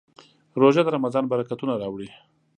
[0.61, 2.09] روژه د رمضان برکتونه راوړي.